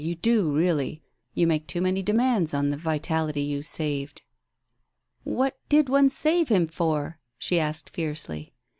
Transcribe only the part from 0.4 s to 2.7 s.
really! You make too many demands